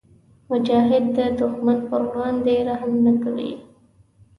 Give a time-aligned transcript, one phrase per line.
[0.49, 3.51] مجاهد د دښمن پر وړاندې رحم نه کوي.